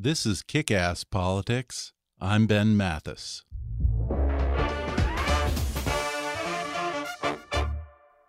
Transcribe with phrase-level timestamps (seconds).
[0.00, 1.92] This is Kick Ass Politics.
[2.20, 3.44] I'm Ben Mathis.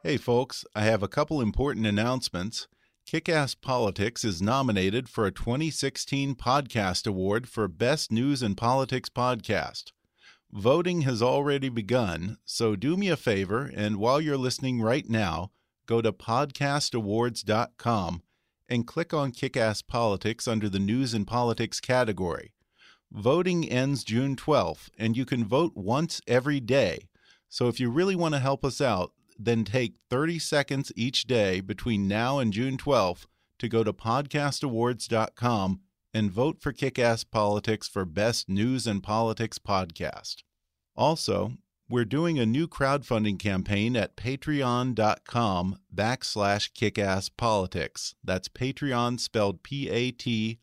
[0.02, 2.68] Hey, folks, I have a couple important announcements.
[3.06, 9.10] Kick Ass Politics is nominated for a 2016 Podcast Award for Best News and Politics
[9.10, 9.92] Podcast.
[10.52, 15.52] Voting has already begun, so do me a favor and while you're listening right now,
[15.86, 18.24] go to podcastawards.com
[18.70, 22.54] and click on Kickass Politics under the News and Politics category.
[23.12, 27.10] Voting ends June 12th, and you can vote once every day.
[27.50, 31.60] So if you really want to help us out, then take 30 seconds each day
[31.60, 33.26] between now and June 12th
[33.58, 35.80] to go to podcastawards.com
[36.14, 40.44] and vote for Kickass Politics for Best News and Politics Podcast.
[40.96, 41.54] Also,
[41.90, 48.14] we're doing a new crowdfunding campaign at patreon.com backslash kickasspolitics.
[48.24, 50.58] That's Patreon spelled P-A-T-R-E-O-N.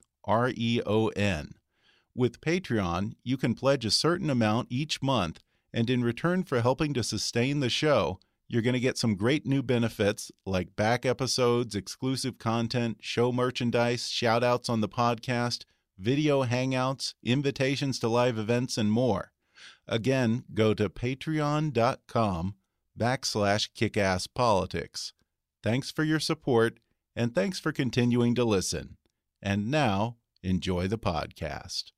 [2.15, 5.43] With Patreon, you can pledge a certain amount each month,
[5.75, 9.45] and in return for helping to sustain the show, you're going to get some great
[9.45, 15.65] new benefits like back episodes, exclusive content, show merchandise, shoutouts on the podcast,
[15.99, 19.33] video hangouts, invitations to live events, and more.
[19.89, 22.55] Again, go to patreon.com
[22.99, 25.13] backslash kickasspolitics.
[25.63, 26.79] Thanks for your support,
[27.15, 28.97] and thanks for continuing to listen.
[29.43, 31.93] And now, enjoy the podcast.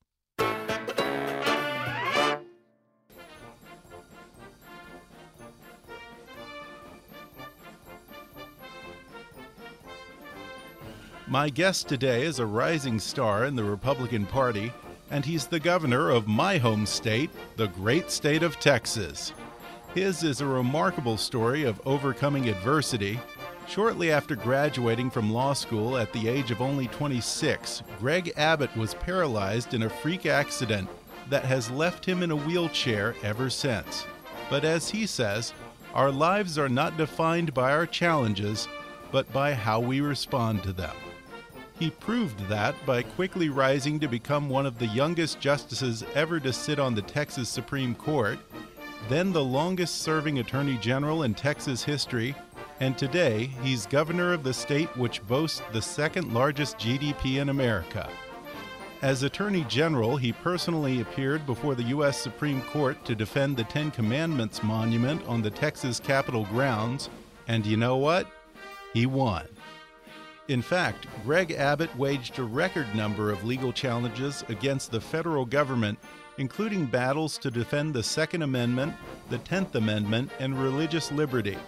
[11.30, 14.72] My guest today is a rising star in the Republican Party
[15.10, 19.32] and he's the governor of my home state, the great state of Texas.
[19.94, 23.18] His is a remarkable story of overcoming adversity.
[23.66, 28.94] Shortly after graduating from law school at the age of only 26, Greg Abbott was
[28.94, 30.88] paralyzed in a freak accident
[31.30, 34.06] that has left him in a wheelchair ever since.
[34.48, 35.52] But as he says,
[35.94, 38.68] our lives are not defined by our challenges,
[39.10, 40.94] but by how we respond to them.
[41.78, 46.53] He proved that by quickly rising to become one of the youngest justices ever to
[46.53, 48.39] sit on the Texas Supreme Court,
[49.09, 52.34] then the longest serving Attorney General in Texas history,
[52.81, 58.10] and today he's governor of the state which boasts the second largest GDP in America.
[59.00, 62.21] As Attorney General, he personally appeared before the U.S.
[62.21, 67.09] Supreme Court to defend the Ten Commandments monument on the Texas Capitol grounds,
[67.47, 68.27] and you know what?
[68.93, 69.47] He won.
[70.48, 75.98] In fact, Greg Abbott waged a record number of legal challenges against the federal government,
[76.38, 78.94] including battles to defend the Second Amendment,
[79.28, 81.59] the Tenth Amendment, and religious liberty.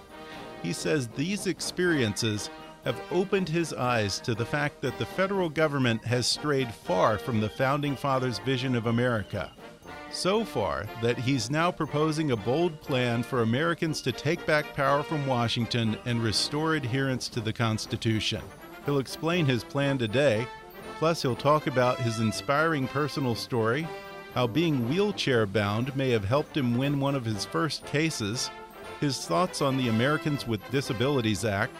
[0.62, 2.48] He says these experiences
[2.84, 7.38] have opened his eyes to the fact that the federal government has strayed far from
[7.38, 9.52] the Founding Fathers' vision of America.
[10.10, 15.02] So far that he's now proposing a bold plan for Americans to take back power
[15.02, 18.40] from Washington and restore adherence to the Constitution.
[18.90, 20.48] He'll explain his plan today,
[20.98, 23.86] plus, he'll talk about his inspiring personal story,
[24.34, 28.50] how being wheelchair bound may have helped him win one of his first cases,
[28.98, 31.72] his thoughts on the Americans with Disabilities Act,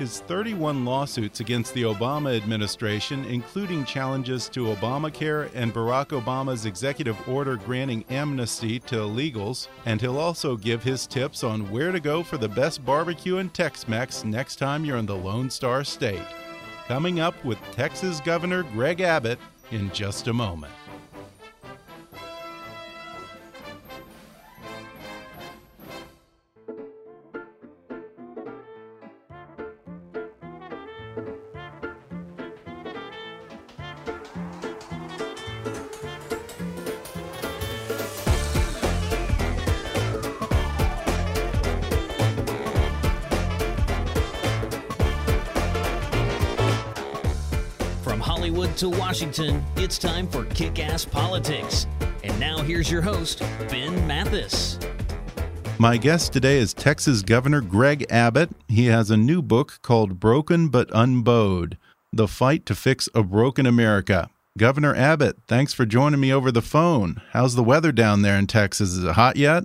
[0.00, 7.28] his 31 lawsuits against the Obama administration, including challenges to Obamacare and Barack Obama's executive
[7.28, 12.24] order granting amnesty to illegals, and he'll also give his tips on where to go
[12.24, 16.26] for the best barbecue and Tex Mex next time you're in the Lone Star State
[16.86, 19.38] coming up with Texas Governor Greg Abbott
[19.70, 20.72] in just a moment.
[48.74, 51.86] To Washington, it's time for Kick Ass Politics.
[52.24, 54.78] And now here's your host, Ben Mathis.
[55.78, 58.50] My guest today is Texas Governor Greg Abbott.
[58.68, 61.76] He has a new book called Broken but Unbowed
[62.12, 64.30] The Fight to Fix a Broken America.
[64.56, 67.20] Governor Abbott, thanks for joining me over the phone.
[67.32, 68.90] How's the weather down there in Texas?
[68.90, 69.64] Is it hot yet?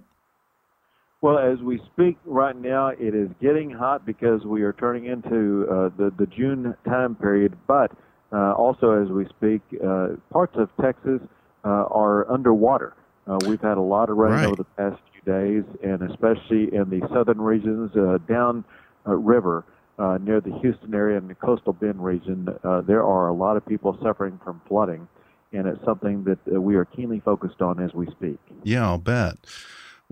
[1.22, 5.68] Well, as we speak right now, it is getting hot because we are turning into
[5.70, 7.56] uh, the the June time period.
[7.68, 7.92] But
[8.32, 11.22] also, as we speak, uh, parts of Texas
[11.64, 12.94] uh, are underwater.
[13.28, 14.46] Uh, we've had a lot of rain right.
[14.46, 18.64] over the past few days, and especially in the southern regions uh, down
[19.08, 19.64] uh, river
[20.00, 23.58] uh, near the Houston area and the coastal Bend region, uh, there are a lot
[23.58, 25.08] of people suffering from flooding.
[25.54, 28.40] and it's something that uh, we are keenly focused on as we speak.
[28.64, 29.36] Yeah, I'll bet.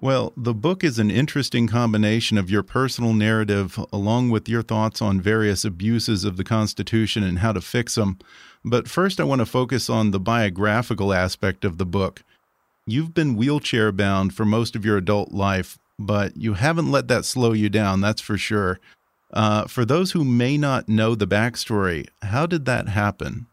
[0.01, 5.01] Well, the book is an interesting combination of your personal narrative along with your thoughts
[5.01, 8.17] on various abuses of the Constitution and how to fix them.
[8.63, 12.23] But first, I want to focus on the biographical aspect of the book.
[12.87, 17.25] You've been wheelchair bound for most of your adult life, but you haven't let that
[17.25, 18.79] slow you down, that's for sure.
[19.33, 23.47] Uh, for those who may not know the backstory, how did that happen?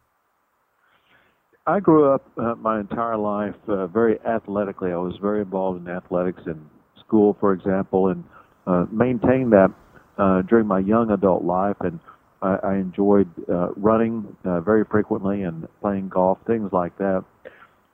[1.69, 4.93] I grew up uh, my entire life uh, very athletically.
[4.93, 6.65] I was very involved in athletics in
[7.01, 8.23] school, for example, and
[8.69, 9.73] uh, maintained that
[10.17, 11.77] uh, during my young adult life.
[11.81, 11.99] And
[12.41, 17.25] I, I enjoyed uh, running uh, very frequently and playing golf, things like that.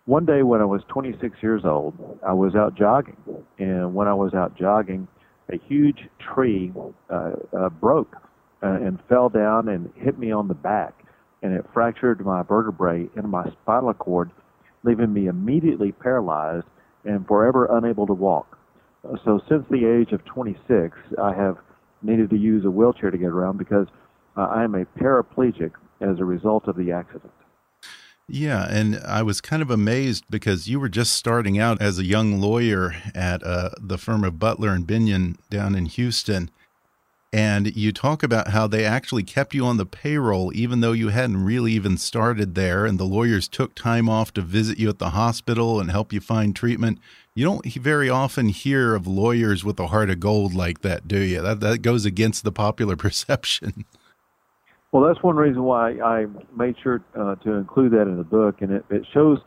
[0.04, 1.94] One day when I was 26 years old,
[2.26, 3.16] I was out jogging,
[3.58, 5.08] and when I was out jogging,
[5.50, 6.72] a huge tree
[7.08, 8.16] uh, uh, broke
[8.62, 11.01] uh, and fell down and hit me on the back
[11.42, 14.30] and it fractured my vertebrae in my spinal cord,
[14.84, 16.66] leaving me immediately paralyzed
[17.04, 18.58] and forever unable to walk.
[19.24, 21.58] So since the age of 26, I have
[22.02, 23.88] needed to use a wheelchair to get around because
[24.36, 27.32] uh, I am a paraplegic as a result of the accident.
[28.28, 32.04] Yeah, and I was kind of amazed because you were just starting out as a
[32.04, 36.50] young lawyer at uh, the firm of Butler and Binion down in Houston
[37.32, 41.08] and you talk about how they actually kept you on the payroll even though you
[41.08, 44.98] hadn't really even started there and the lawyers took time off to visit you at
[44.98, 46.98] the hospital and help you find treatment.
[47.34, 51.20] You don't very often hear of lawyers with a heart of gold like that do
[51.20, 51.40] you?
[51.40, 53.86] That that goes against the popular perception.
[54.90, 58.60] Well that's one reason why i made sure uh, to include that in the book
[58.60, 59.38] and it, it shows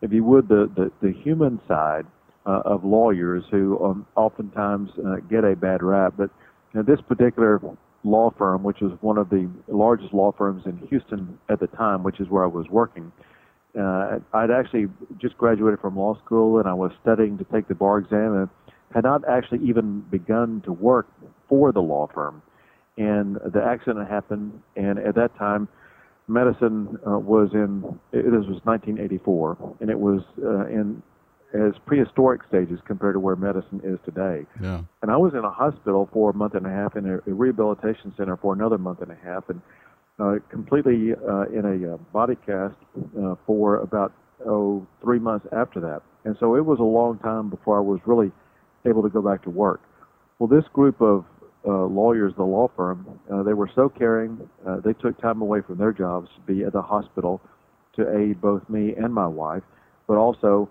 [0.00, 2.06] if you would the the, the human side
[2.46, 6.30] uh, of lawyers who um, oftentimes uh, get a bad rap but
[6.74, 7.60] now, this particular
[8.04, 12.02] law firm, which was one of the largest law firms in Houston at the time,
[12.02, 13.12] which is where I was working,
[13.78, 14.86] uh, I'd actually
[15.20, 18.48] just graduated from law school and I was studying to take the bar exam and
[18.94, 21.06] had not actually even begun to work
[21.48, 22.42] for the law firm.
[22.98, 25.66] And the accident happened, and at that time,
[26.28, 27.80] medicine uh, was in,
[28.12, 31.02] this was 1984, and it was uh, in
[31.54, 34.46] as prehistoric stages compared to where medicine is today.
[34.60, 34.82] Yeah.
[35.02, 37.34] And I was in a hospital for a month and a half in a, a
[37.34, 39.60] rehabilitation center for another month and a half, and
[40.18, 42.74] uh, completely uh, in a uh, body cast
[43.20, 44.12] uh, for about
[44.46, 46.02] oh three months after that.
[46.24, 48.30] And so it was a long time before I was really
[48.86, 49.80] able to go back to work.
[50.38, 51.24] Well, this group of
[51.66, 54.48] uh, lawyers, the law firm, uh, they were so caring.
[54.66, 57.40] Uh, they took time away from their jobs to be at the hospital
[57.96, 59.62] to aid both me and my wife,
[60.08, 60.68] but also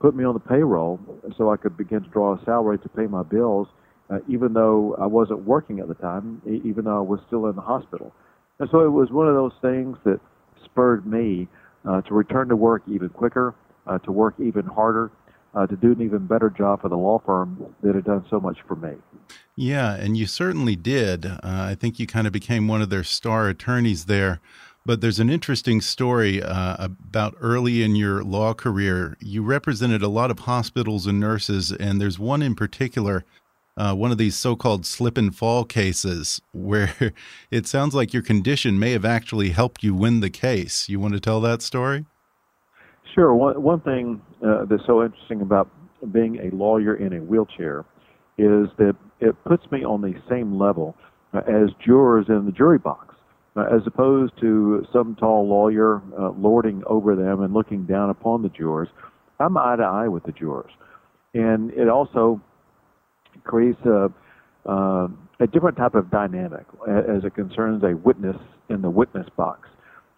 [0.00, 1.00] put me on the payroll
[1.36, 3.68] so I could begin to draw a salary to pay my bills,
[4.10, 7.56] uh, even though I wasn't working at the time, even though I was still in
[7.56, 8.12] the hospital.
[8.58, 10.20] And so it was one of those things that
[10.64, 11.48] spurred me
[11.88, 13.54] uh, to return to work even quicker,
[13.86, 15.10] uh, to work even harder,
[15.54, 18.40] uh, to do an even better job for the law firm that had done so
[18.40, 18.92] much for me.
[19.56, 21.26] Yeah, and you certainly did.
[21.26, 24.40] Uh, I think you kind of became one of their star attorneys there.
[24.84, 29.16] But there's an interesting story uh, about early in your law career.
[29.20, 33.24] You represented a lot of hospitals and nurses, and there's one in particular,
[33.76, 37.12] uh, one of these so called slip and fall cases, where
[37.50, 40.88] it sounds like your condition may have actually helped you win the case.
[40.88, 42.04] You want to tell that story?
[43.14, 43.34] Sure.
[43.34, 45.68] One, one thing uh, that's so interesting about
[46.10, 47.84] being a lawyer in a wheelchair
[48.36, 50.96] is that it puts me on the same level
[51.32, 53.11] uh, as jurors in the jury box
[53.56, 58.48] as opposed to some tall lawyer uh, lording over them and looking down upon the
[58.48, 58.88] jurors.
[59.38, 60.70] I'm eye to eye with the jurors,
[61.34, 62.40] and it also
[63.44, 64.10] creates a,
[64.66, 65.08] uh,
[65.40, 68.36] a different type of dynamic as it concerns a witness
[68.68, 69.68] in the witness box.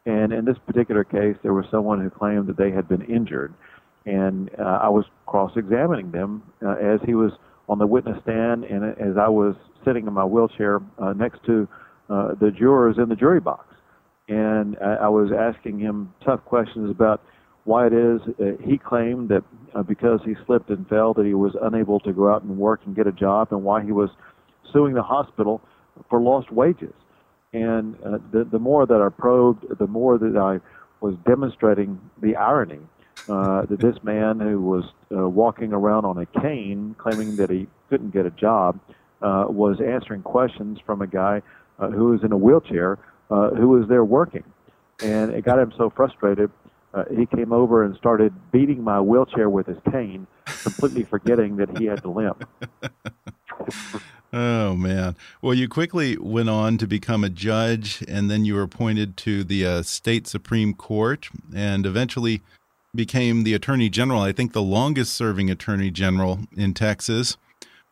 [0.06, 3.54] And in this particular case, there was someone who claimed that they had been injured,
[4.04, 7.32] and uh, I was cross-examining them uh, as he was
[7.68, 11.66] on the witness stand, and as I was sitting in my wheelchair uh, next to
[12.08, 13.66] uh, the jurors in the jury box.
[14.28, 17.22] And I, I was asking him tough questions about
[17.64, 19.42] why it is uh, he claimed that
[19.74, 22.80] uh, because he slipped and fell that he was unable to go out and work
[22.86, 24.10] and get a job and why he was
[24.72, 25.60] suing the hospital
[26.10, 26.92] for lost wages.
[27.52, 30.60] And uh, the, the more that I probed, the more that I
[31.00, 32.80] was demonstrating the irony
[33.28, 34.84] uh, that this man who was
[35.14, 38.78] uh, walking around on a cane claiming that he couldn't get a job
[39.22, 41.40] uh, was answering questions from a guy
[41.78, 42.98] uh, who was in a wheelchair,
[43.30, 44.44] uh, who was there working.
[45.02, 46.50] And it got him so frustrated,
[46.94, 50.26] uh, he came over and started beating my wheelchair with his cane,
[50.62, 52.44] completely forgetting that he had to limp.
[54.32, 55.14] Oh man!
[55.42, 59.44] Well, you quickly went on to become a judge, and then you were appointed to
[59.44, 62.42] the uh, state supreme court, and eventually
[62.92, 64.20] became the attorney general.
[64.20, 67.36] I think the longest-serving attorney general in Texas.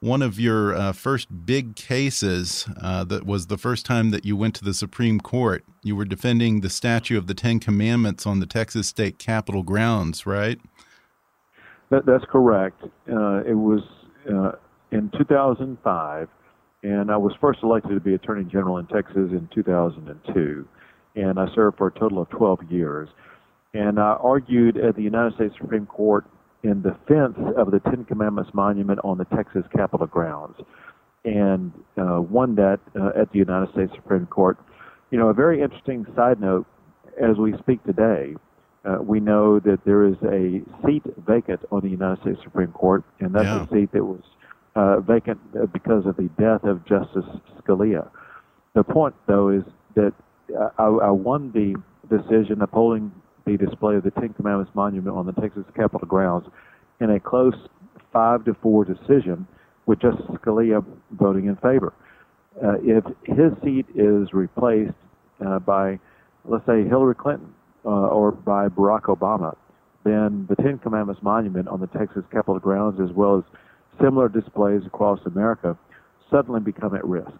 [0.02, 4.36] One of your uh, first big cases uh, that was the first time that you
[4.36, 5.64] went to the Supreme Court.
[5.84, 10.26] You were defending the statue of the Ten Commandments on the Texas State Capitol grounds,
[10.26, 10.60] right?
[11.90, 12.82] That, that's correct.
[12.82, 13.82] Uh, it was
[14.28, 14.56] uh,
[14.90, 16.28] in 2005,
[16.82, 20.66] and I was first elected to be Attorney General in Texas in 2002,
[21.14, 23.08] and I served for a total of 12 years.
[23.72, 26.26] And I argued at the United States Supreme Court
[26.62, 30.56] in defense of the Ten Commandments monument on the Texas Capitol grounds,
[31.24, 34.58] and uh, won that uh, at the United States Supreme Court.
[35.10, 36.66] You know, a very interesting side note
[37.20, 38.34] as we speak today.
[38.84, 43.04] Uh, we know that there is a seat vacant on the United States Supreme Court,
[43.20, 43.64] and that's Yeah.
[43.64, 44.22] a seat that was
[44.74, 45.38] uh, vacant
[45.72, 47.26] because of the death of Justice
[47.60, 48.08] Scalia.
[48.74, 49.62] The point, though, is
[49.94, 50.14] that
[50.58, 51.76] uh, I, I won the
[52.08, 53.12] decision upholding
[53.44, 56.46] the display of the Ten Commandments monument on the Texas Capitol grounds
[57.00, 57.54] in a close
[58.12, 59.46] five to four decision,
[59.86, 61.92] with Justice Scalia voting in favor.
[62.62, 64.92] Uh, if his seat is replaced
[65.44, 65.98] uh, by,
[66.44, 67.52] let's say, Hillary Clinton
[67.84, 69.56] uh, or by Barack Obama,
[70.04, 73.44] then the Ten Commandments monument on the Texas Capitol grounds, as well as
[74.00, 75.76] similar displays across America,
[76.30, 77.30] suddenly become at risk.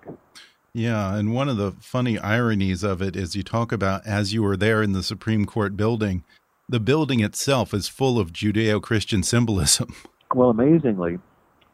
[0.74, 4.42] Yeah, and one of the funny ironies of it is you talk about as you
[4.42, 6.24] were there in the Supreme Court building,
[6.66, 9.94] the building itself is full of Judeo Christian symbolism.
[10.34, 11.18] Well, amazingly,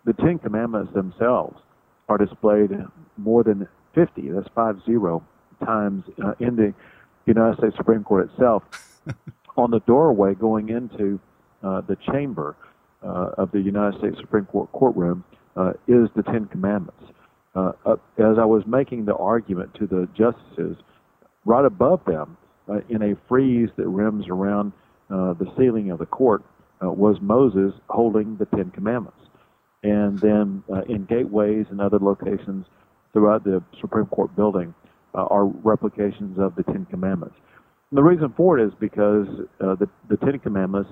[0.05, 1.61] the Ten Commandments themselves
[2.09, 2.71] are displayed
[3.17, 5.23] more than 50, that's five zero,
[5.64, 6.75] times uh, in the
[7.25, 8.64] United States Supreme Court itself.
[9.57, 11.21] On the doorway going into
[11.62, 12.57] uh, the chamber
[13.05, 15.23] uh, of the United States Supreme Court courtroom
[15.57, 17.05] uh, is the Ten Commandments.
[17.59, 20.77] Uh, uh, as I was making the argument to the justices,
[21.45, 22.37] right above them,
[22.69, 24.73] uh, in a frieze that rims around
[25.11, 26.45] uh, the ceiling of the court,
[26.85, 29.19] uh, was Moses holding the Ten Commandments.
[29.83, 32.67] And then uh, in gateways and other locations
[33.12, 34.75] throughout the Supreme Court building
[35.15, 37.35] are replications of the Ten Commandments.
[37.91, 39.27] And the reason for it is because
[39.59, 40.91] the, the Ten Commandments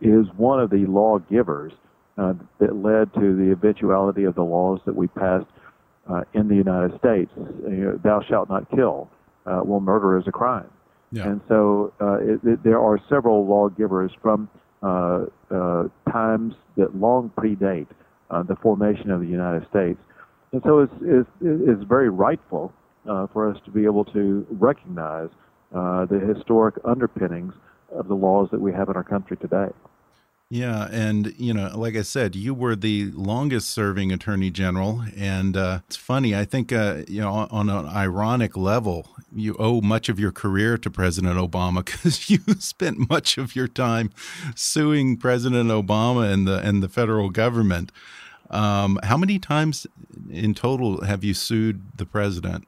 [0.00, 1.72] is one of the lawgivers
[2.16, 5.46] that led to the eventuality of the laws that we passed
[6.08, 7.30] uh, in the United States.
[7.36, 9.08] Uh, Thou shalt not kill.
[9.46, 10.70] Uh, well, murder is a crime.
[11.10, 11.28] Yeah.
[11.28, 14.48] And so uh, it, it, there are several lawgivers from
[14.82, 17.88] uh, uh, times that long predate
[18.30, 20.00] uh, the formation of the United States.
[20.52, 22.72] And so it's, it's, it's very rightful
[23.08, 25.28] uh, for us to be able to recognize
[25.74, 27.54] uh, the historic underpinnings
[27.90, 29.68] of the laws that we have in our country today.
[30.52, 35.80] Yeah, and you know, like I said, you were the longest-serving Attorney General, and uh,
[35.86, 36.36] it's funny.
[36.36, 40.76] I think uh, you know, on an ironic level, you owe much of your career
[40.76, 44.10] to President Obama because you spent much of your time
[44.54, 47.90] suing President Obama and the and the federal government.
[48.50, 49.86] Um, how many times
[50.28, 52.66] in total have you sued the president?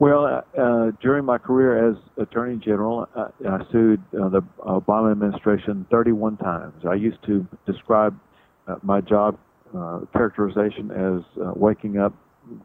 [0.00, 5.86] Well, uh, during my career as Attorney General, I, I sued uh, the Obama administration
[5.90, 6.84] 31 times.
[6.88, 8.18] I used to describe
[8.66, 9.38] uh, my job
[9.76, 12.12] uh, characterization as uh, waking up,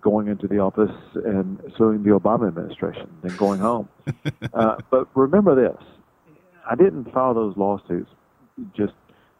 [0.01, 3.88] going into the office, and suing the Obama administration, then going home.
[4.53, 5.86] uh, but remember this
[6.69, 8.09] I didn't file those lawsuits
[8.75, 8.93] just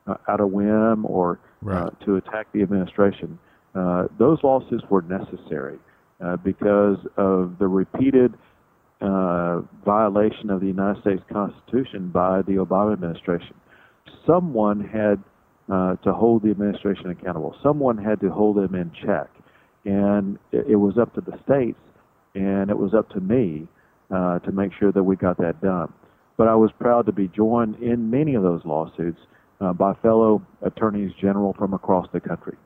[0.08, 2.01] uh, out of whim or uh, Right.
[2.05, 3.38] to attack the administration.
[3.75, 5.77] Uh, those lawsuits were necessary
[6.23, 8.33] uh, because of the repeated
[9.01, 13.55] uh, violation of the United States Constitution by the Obama administration.
[14.25, 15.23] Someone had
[15.73, 17.55] uh, to hold the administration accountable.
[17.63, 19.29] Someone had to hold them in check,
[19.85, 21.79] and it, it was up to the states,
[22.35, 23.67] and it was up to me
[24.13, 25.93] uh, to make sure that we got that done.
[26.38, 29.19] But I was proud to be joined in many of those lawsuits
[29.61, 32.57] uh, by fellow attorneys general from across the country.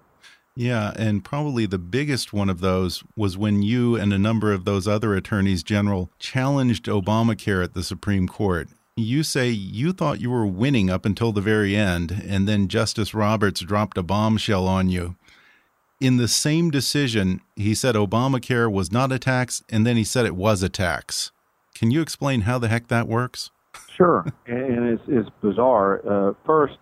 [0.55, 4.65] Yeah, and probably the biggest one of those was when you and a number of
[4.65, 8.69] those other attorneys general challenged Obamacare at the Supreme Court.
[8.95, 13.15] You say you thought you were winning up until the very end, and then Justice
[13.15, 15.15] Roberts dropped a bombshell on you.
[16.00, 20.27] In the same decision, he said Obamacare was not a tax, and then he said
[20.27, 21.31] it was a tax.
[21.74, 23.50] Can you explain how the heck that works?
[23.98, 26.01] Sure, and it's, it's bizarre.
[26.07, 26.77] Uh, first,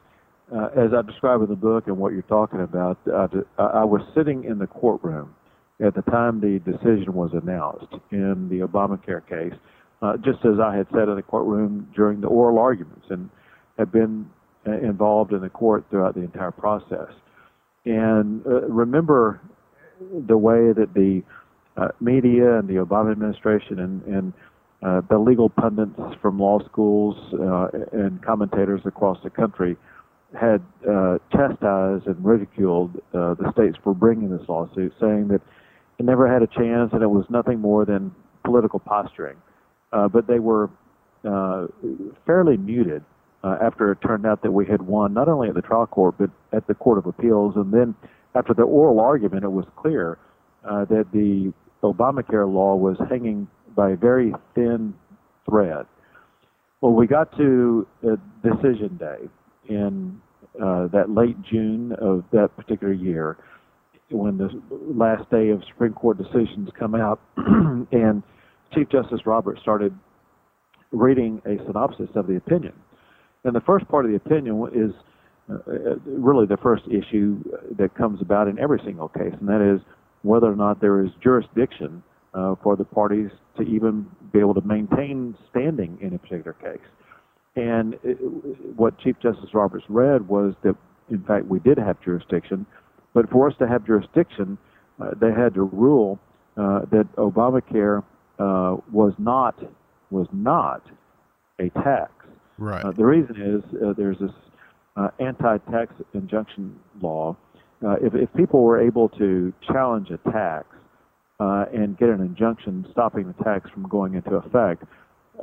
[0.55, 4.01] uh, as I describe in the book and what you're talking about, I, I was
[4.15, 5.34] sitting in the courtroom
[5.86, 9.58] at the time the decision was announced in the Obamacare case,
[10.01, 13.29] uh, just as I had sat in the courtroom during the oral arguments and
[13.77, 14.29] had been
[14.67, 17.10] uh, involved in the court throughout the entire process.
[17.86, 19.41] And uh, remember,
[20.27, 21.24] the way that the
[21.77, 24.34] uh, media and the Obama administration and, and
[24.84, 29.77] uh, the legal pundits from law schools uh, and commentators across the country
[30.39, 35.41] had uh, chastised and ridiculed uh, the states for bringing this lawsuit, saying that
[36.00, 39.38] it never had a chance and it was nothing more than political posturing.
[39.91, 40.69] Uh, but they were
[41.25, 41.67] uh,
[42.25, 43.03] fairly muted
[43.43, 46.15] uh, after it turned out that we had won not only at the trial court
[46.17, 47.55] but at the Court of Appeals.
[47.55, 47.93] And then
[48.33, 50.17] after the oral argument, it was clear
[50.63, 54.93] uh, that the Obamacare law was hanging by a very thin
[55.50, 55.85] thread.
[56.79, 57.88] Well, we got to
[58.43, 59.29] decision day
[59.68, 60.22] in
[60.62, 63.38] uh, that late June of that particular year,
[64.10, 68.24] when the last day of Supreme Court decisions come out, and
[68.74, 69.94] Chief Justice Roberts started
[70.91, 72.74] reading a synopsis of the opinion.
[73.44, 74.91] And the first part of the opinion is
[75.50, 77.44] uh, really the first issue
[77.77, 79.82] that comes about in every single case, and that is
[80.22, 82.03] whether or not there is jurisdiction
[82.34, 86.86] uh, for the parties to even be able to maintain standing in a particular case.
[87.55, 88.17] And it,
[88.75, 90.75] what Chief Justice Roberts read was that,
[91.10, 92.65] in fact, we did have jurisdiction,
[93.13, 94.58] but for us to have jurisdiction,
[95.01, 96.20] uh, they had to rule
[96.58, 98.03] uh, that Obamacare
[98.39, 99.55] uh, was not
[100.10, 100.81] was not
[101.60, 102.12] a tax.
[102.58, 102.84] Right.
[102.84, 104.31] Uh, the reason is uh, there's this
[104.98, 107.38] uh, anti-tax injunction law.
[107.81, 110.67] if, if people were able to challenge a tax
[111.39, 114.84] and get an injunction stopping the tax from going into effect,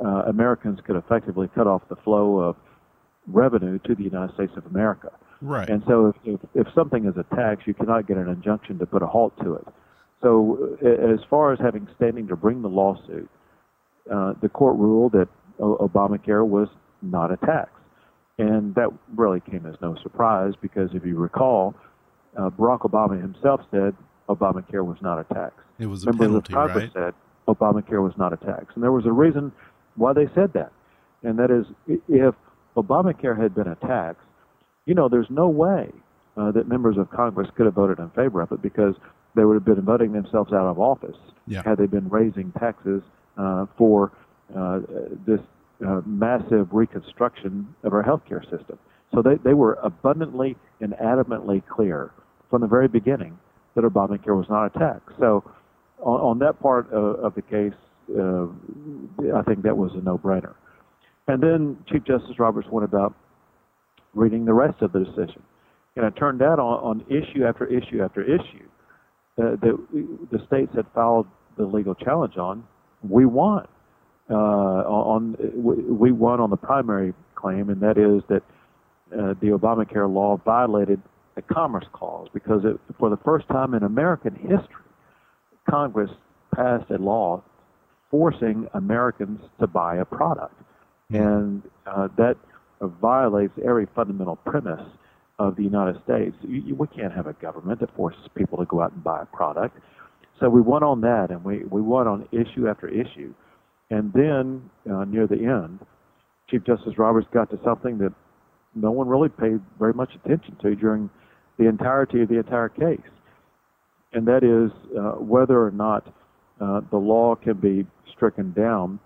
[0.03, 2.55] uh, Americans could effectively cut off the flow of
[3.27, 5.11] revenue to the United States of America.
[5.41, 5.69] Right.
[5.69, 8.85] And so, if, if, if something is a tax, you cannot get an injunction to
[8.85, 9.67] put a halt to it.
[10.21, 13.29] So, as far as having standing to bring the lawsuit,
[14.11, 15.29] uh, the court ruled that
[15.59, 16.67] Obamacare was
[17.01, 17.71] not a tax.
[18.37, 21.75] And that really came as no surprise because if you recall,
[22.37, 23.95] uh, Barack Obama himself said
[24.29, 25.53] Obamacare was not a tax.
[25.77, 27.13] It was a Members penalty, Congress right?
[27.13, 27.13] said
[27.47, 28.67] Obamacare was not a tax.
[28.75, 29.51] And there was a reason
[29.99, 30.71] why they said that.
[31.23, 31.65] And that is,
[32.07, 32.33] if
[32.75, 34.17] Obamacare had been a tax,
[34.85, 35.91] you know, there's no way
[36.37, 38.95] uh, that members of Congress could have voted in favor of it because
[39.35, 41.61] they would have been voting themselves out of office yeah.
[41.63, 43.01] had they been raising taxes
[43.37, 44.11] uh, for
[44.55, 44.79] uh,
[45.27, 45.39] this
[45.85, 48.79] uh, massive reconstruction of our healthcare system.
[49.13, 52.11] So they, they were abundantly and adamantly clear
[52.49, 53.37] from the very beginning
[53.75, 55.13] that Obamacare was not a tax.
[55.19, 55.43] So
[55.99, 57.73] on, on that part of, of the case,
[58.17, 58.47] uh,
[59.35, 60.53] I think that was a no-brainer.
[61.27, 63.13] And then Chief Justice Roberts went about
[64.13, 65.43] reading the rest of the decision.
[65.95, 68.65] And it turned out on, on issue after issue after issue
[69.37, 69.77] uh, that
[70.31, 72.63] the states had filed the legal challenge on,
[73.07, 73.67] we won.
[74.29, 75.35] Uh, on
[75.97, 78.43] we won on the primary claim, and that is that
[79.11, 81.01] uh, the Obamacare law violated
[81.35, 84.85] the Commerce Clause because it, for the first time in American history,
[85.67, 86.11] Congress
[86.53, 87.43] passed a law
[88.09, 90.55] forcing Americans to buy a product.
[91.11, 92.35] And uh, that
[92.81, 94.85] violates every fundamental premise
[95.37, 96.35] of the United States.
[96.41, 99.21] You, you, we can't have a government that forces people to go out and buy
[99.21, 99.77] a product.
[100.39, 103.33] So we won on that, and we, we won on issue after issue.
[103.89, 105.79] And then, uh, near the end,
[106.49, 108.13] Chief Justice Roberts got to something that
[108.75, 111.09] no one really paid very much attention to during
[111.57, 112.99] the entirety of the entire case.
[114.13, 116.07] And that is uh, whether or not
[116.61, 117.85] uh, the law can be
[118.19, 118.99] stricken down,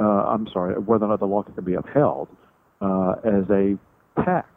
[0.00, 2.28] uh, I'm sorry, whether or not the law can be upheld
[2.80, 3.78] uh, as a
[4.24, 4.48] tax.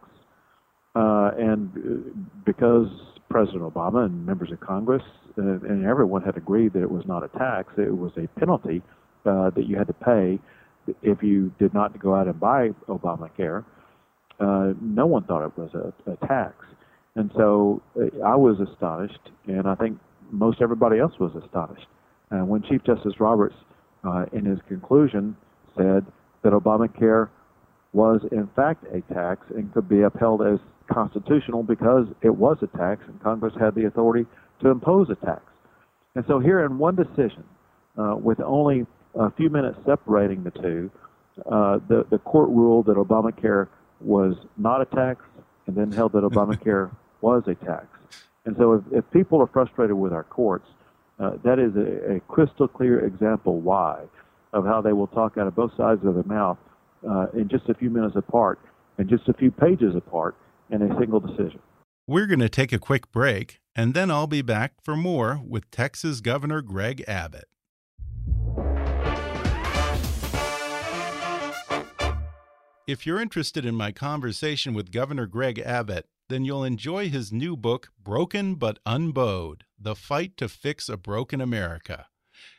[0.95, 2.87] Uh, and uh, because
[3.29, 5.03] President Obama and members of Congress
[5.37, 8.81] and, and everyone had agreed that it was not a tax, it was a penalty
[9.23, 10.37] that you had to pay
[11.01, 13.63] if you did not go out and buy Obamacare.
[14.39, 16.55] no one thought it was a, a tax.
[17.15, 17.81] And so
[18.25, 19.97] I was astonished, and I think
[20.31, 21.87] most everybody else was astonished.
[22.31, 23.55] Uh, when Chief Justice Roberts,
[24.03, 25.35] uh, in his conclusion,
[25.75, 26.05] said
[26.43, 27.29] that Obamacare
[27.93, 30.59] was in fact a tax and could be upheld as
[30.91, 34.27] constitutional because it was a tax and Congress had the authority
[34.61, 35.43] to impose a tax.
[36.15, 37.43] And so here in one decision,
[37.97, 38.85] uh, with only
[39.15, 40.91] a few minutes separating the two,
[41.51, 43.67] uh, the, the court ruled that Obamacare
[43.99, 45.23] was not a tax
[45.67, 47.87] and then held that Obamacare was a tax.
[48.45, 50.67] And so if, if people are frustrated with our courts,
[51.19, 54.03] uh, that is a, a, crystal clear example why
[54.51, 56.57] of how they will talk out of both sides of their mouth
[57.09, 58.59] uh, in just a few minutes apart
[58.97, 60.35] and just a few pages apart
[60.71, 61.59] in a single decision.
[62.07, 65.69] We're going to take a quick break, and then I'll be back for more with
[65.71, 67.45] Texas Governor Greg Abbott.
[72.85, 77.55] If you're interested in my conversation with Governor Greg Abbott, then you'll enjoy his new
[77.55, 82.07] book, Broken But Unbowed The Fight to Fix a Broken America.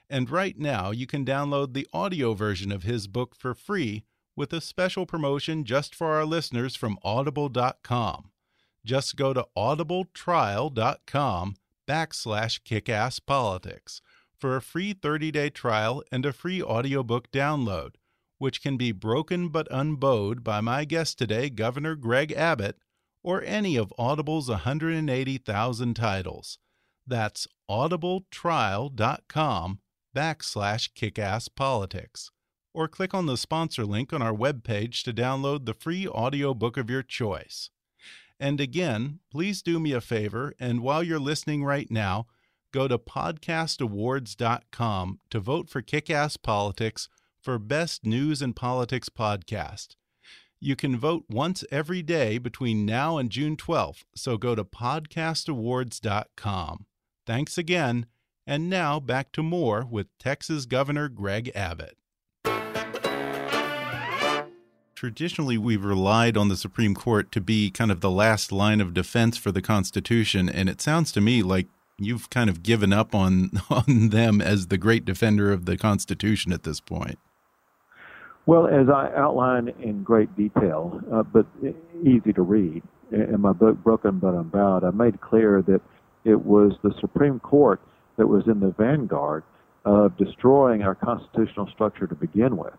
[0.08, 4.04] And right now, you can download the audio version of his book for free
[4.36, 8.30] with a special promotion just for our listeners from audible.com.
[8.84, 11.56] Just go to audibletrial.com
[11.88, 14.00] backslash kickasspolitics
[14.38, 17.94] for a free 30-day trial and a free audiobook download,
[18.38, 22.76] which can be broken but unbowed by my guest today, Governor Greg Abbott,
[23.24, 26.58] or any of Audible's 180,000 titles.
[27.06, 29.80] That's audibletrial.com
[30.14, 32.30] backslash kickasspolitics.
[32.72, 36.88] Or click on the sponsor link on our webpage to download the free audiobook of
[36.90, 37.70] your choice.
[38.38, 42.26] And again, please do me a favor, and while you're listening right now,
[42.72, 47.08] go to podcastawards.com to vote for Kickass Politics
[47.40, 49.94] for Best News and Politics Podcast.
[50.64, 56.86] You can vote once every day between now and June 12th, so go to podcastawards.com.
[57.26, 58.06] Thanks again,
[58.46, 61.98] and now back to more with Texas Governor Greg Abbott.
[64.94, 68.94] Traditionally, we've relied on the Supreme Court to be kind of the last line of
[68.94, 71.66] defense for the Constitution, and it sounds to me like
[71.98, 76.54] you've kind of given up on on them as the great defender of the Constitution
[76.54, 77.18] at this point.
[78.46, 81.46] Well, as I outline in great detail, uh, but
[82.02, 85.80] easy to read in my book Broken But Unbowed, I made clear that
[86.24, 87.80] it was the Supreme Court
[88.16, 89.44] that was in the vanguard
[89.84, 92.74] of destroying our constitutional structure to begin with.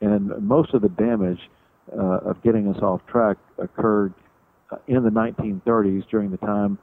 [0.00, 1.40] And most of the damage
[1.92, 4.12] uh, of getting us off track occurred
[4.70, 6.78] uh, in the 1930s during the time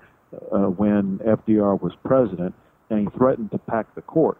[0.51, 2.55] uh, when FDR was president
[2.89, 4.37] and he threatened to pack the court.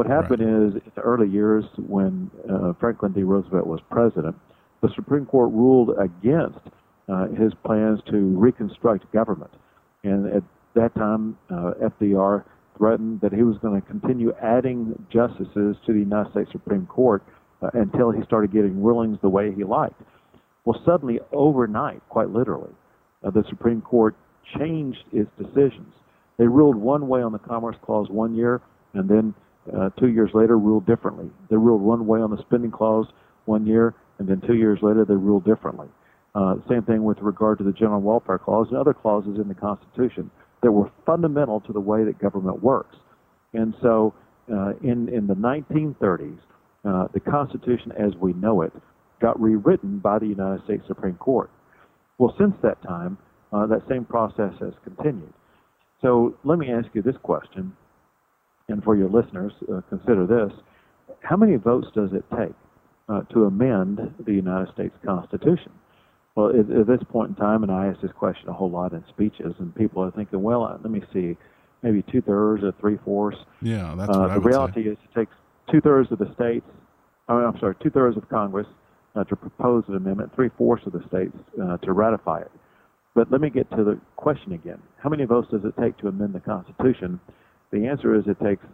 [0.00, 0.68] What happened right.
[0.68, 3.22] is, in the early years when uh, Franklin D.
[3.22, 4.34] Roosevelt was president,
[4.80, 6.58] the Supreme Court ruled against
[7.06, 9.50] uh, his plans to reconstruct government.
[10.02, 10.42] And at
[10.74, 12.44] that time, uh, FDR
[12.78, 17.22] threatened that he was going to continue adding justices to the United States Supreme Court
[17.60, 20.00] uh, until he started getting rulings the way he liked.
[20.64, 22.72] Well, suddenly, overnight, quite literally,
[23.22, 24.16] uh, the Supreme Court
[24.58, 25.92] changed its decisions.
[26.38, 28.62] They ruled one way on the Commerce Clause one year,
[28.94, 29.34] and then
[29.76, 31.30] uh, two years later ruled differently.
[31.48, 33.06] They ruled one way on the spending clause
[33.44, 35.88] one year, and then two years later they ruled differently.
[36.34, 39.54] Uh, same thing with regard to the general welfare clause and other clauses in the
[39.54, 40.30] Constitution
[40.62, 42.96] that were fundamental to the way that government works.
[43.52, 44.14] And so,
[44.52, 46.38] uh, in in the 1930s,
[46.84, 48.72] uh, the Constitution as we know it
[49.20, 51.50] got rewritten by the United States Supreme Court.
[52.18, 53.18] Well, since that time,
[53.52, 55.32] uh, that same process has continued.
[56.00, 57.76] So let me ask you this question:
[58.70, 60.52] and for your listeners, uh, consider this.
[61.22, 62.54] How many votes does it take
[63.08, 65.72] uh, to amend the United States Constitution?
[66.34, 68.92] Well, at, at, this point in time, and I ask this question a whole lot
[68.92, 71.36] in speeches, and people are thinking, well, uh, let me see,
[71.82, 73.38] maybe two thirds or three fourths.
[73.60, 74.90] Yeah, that's uh, what I The reality say.
[74.90, 75.32] is it takes
[75.70, 76.66] two thirds of the states,
[77.28, 78.66] oh, I'm sorry, two thirds of Congress
[79.16, 82.50] uh, to propose an amendment, three fourths of the states uh, to ratify it.
[83.14, 84.80] But let me get to the question again.
[84.98, 87.18] How many votes does it take to amend the Constitution?
[87.70, 88.64] The answer is it takes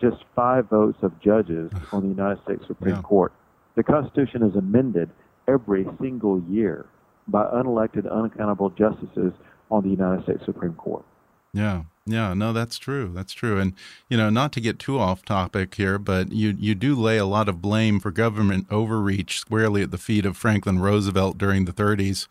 [0.00, 3.02] just five votes of judges on the United States Supreme yeah.
[3.02, 3.32] Court.
[3.76, 5.10] The Constitution is amended
[5.46, 6.86] every single year
[7.28, 9.32] by unelected, unaccountable justices
[9.70, 11.04] on the United States Supreme Court.
[11.52, 13.10] Yeah, yeah, no, that's true.
[13.14, 13.58] That's true.
[13.58, 13.74] And
[14.08, 17.24] you know, not to get too off topic here, but you you do lay a
[17.24, 21.72] lot of blame for government overreach squarely at the feet of Franklin Roosevelt during the
[21.72, 22.28] 30s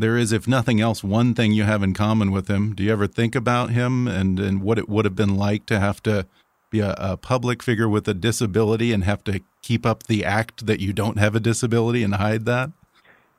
[0.00, 2.74] there is, if nothing else, one thing you have in common with him.
[2.74, 5.78] Do you ever think about him and, and what it would have been like to
[5.78, 6.26] have to
[6.70, 10.66] be a, a, public figure with a disability and have to keep up the act
[10.66, 12.70] that you don't have a disability and hide that?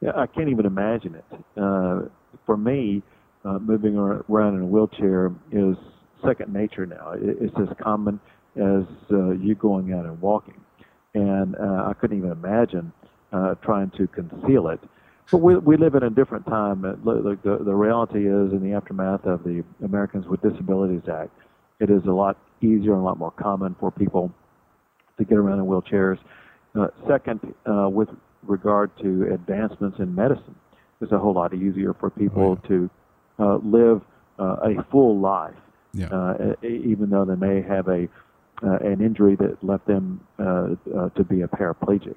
[0.02, 1.26] Yeah, I can't even imagine it.
[1.56, 2.02] Uh,
[2.46, 3.02] for me,
[3.46, 5.76] uh, moving around in a wheelchair is
[6.26, 7.14] second nature now.
[7.16, 8.20] It's as common
[8.56, 10.60] as uh, you going out and walking.
[11.14, 12.92] And uh, I couldn't even imagine
[13.32, 14.80] uh, trying to conceal it.
[15.32, 16.82] But we, we live in a different time.
[16.82, 21.32] The, the, the reality is, in the aftermath of the Americans with Disabilities Act,
[21.80, 24.32] it is a lot easier and a lot more common for people
[25.18, 26.20] to get around in wheelchairs.
[26.76, 28.10] Uh, second, uh, with
[28.44, 30.56] regard to advancements in medicine,
[31.00, 32.68] it's a whole lot easier for people oh, yeah.
[32.68, 32.90] to
[33.40, 34.02] uh, live
[34.38, 35.56] uh, a full life,
[35.94, 36.08] yeah.
[36.08, 38.08] Uh, even though they may have a
[38.64, 42.16] uh, an injury that left them to be a paraplegic.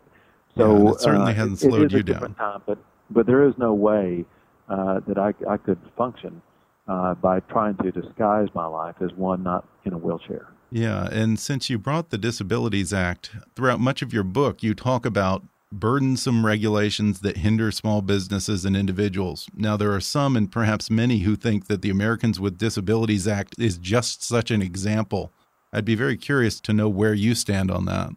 [0.57, 2.35] So yeah, it certainly hasn't slowed you down.
[2.35, 2.79] Time, but
[3.11, 4.25] but there is no way
[4.69, 6.43] uh, that I, I could function
[6.89, 10.49] uh, by trying to disguise my life as one not in a wheelchair.
[10.71, 15.07] Yeah, and since you brought the Disabilities Act throughout much of your book, you talk
[15.07, 19.49] about burdensome regulations that hinder small businesses and individuals.
[19.55, 23.55] Now, there are some, and perhaps many, who think that the Americans with Disabilities Act
[23.59, 25.33] is just such an example.
[25.73, 28.11] I'd be very curious to know where you stand on that.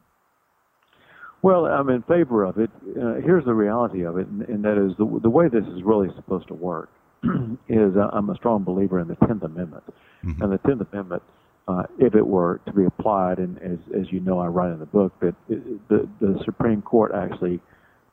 [1.42, 2.70] Well, I'm in favor of it.
[3.00, 5.84] Uh, here's the reality of it, and, and that is the, the way this is
[5.84, 6.90] really supposed to work
[7.70, 9.84] is uh, I'm a strong believer in the Tenth Amendment,
[10.24, 10.44] mm -hmm.
[10.44, 11.22] and the Tenth Amendment,
[11.68, 14.80] uh, if it were to be applied, and as as you know, I write in
[14.80, 17.60] the book that it, the the Supreme Court actually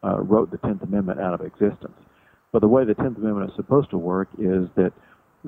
[0.06, 1.98] uh, wrote the Tenth Amendment out of existence.
[2.52, 4.92] But the way the Tenth Amendment is supposed to work is that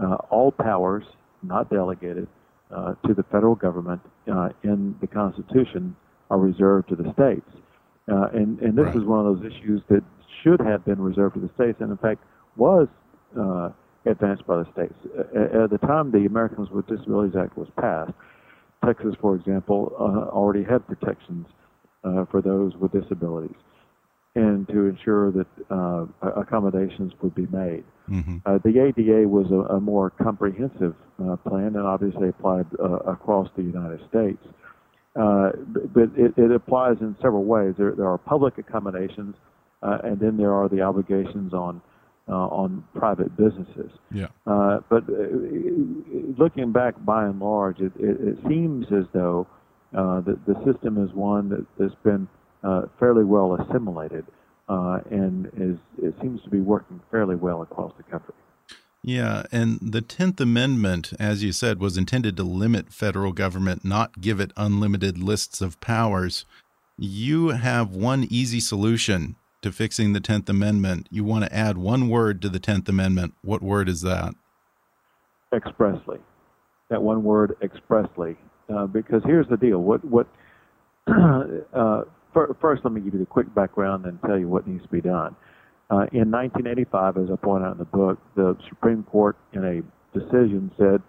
[0.02, 1.04] uh, all powers
[1.42, 2.26] not delegated
[2.70, 5.94] uh, to the federal government uh, in the Constitution
[6.30, 7.48] are reserved to the states.
[8.10, 8.96] Uh, and and this right.
[8.96, 10.02] is one of those issues that
[10.42, 12.22] should have been reserved to the states, and in fact
[12.56, 12.86] was
[13.38, 13.70] uh,
[14.06, 14.94] advanced by the states.
[15.34, 18.12] At, at, the time the Americans with Disabilities Act was passed,
[18.84, 21.46] Texas, for example, uh, already had protections
[22.04, 23.56] uh, for those with disabilities,
[24.36, 27.82] and to ensure that uh, accommodations would be made.
[28.08, 28.36] Mm-hmm.
[28.46, 30.94] Uh, the ADA was a, a more comprehensive
[31.42, 32.66] plan, and obviously applied
[33.04, 34.46] across the United States.
[35.18, 35.50] Uh,
[35.94, 37.74] but it, it, applies in several ways.
[37.78, 39.34] There, there are public accommodations,
[39.82, 41.80] uh, and then there are the obligations on
[42.28, 43.90] uh, on private businesses.
[44.12, 44.26] Yeah.
[44.46, 45.28] Uh, but uh,
[46.36, 49.46] looking back, by and large, it, it, it seems as though
[49.92, 52.28] that the system is one that, that's been
[52.98, 54.26] fairly well assimilated,
[54.68, 58.34] and is it seems to be working fairly well across the country.
[59.06, 64.20] Yeah, and the 10th Amendment, as you said, was intended to limit federal government, not
[64.20, 66.44] give it unlimited lists of powers.
[66.98, 71.06] You have one easy solution to fixing the 10th Amendment.
[71.08, 73.34] You want to add one word to the 10th Amendment.
[73.42, 74.34] What word is that?
[75.54, 76.18] Expressly.
[76.90, 78.36] That one word, expressly.
[78.68, 79.78] Uh, because here's the deal.
[79.78, 80.26] What, what,
[81.06, 82.02] uh,
[82.34, 85.00] first, let me give you the quick background and tell you what needs to be
[85.00, 85.36] done.
[85.88, 90.18] Uh, in 1985, as I point out in the book, the Supreme Court, in a
[90.18, 91.00] decision, said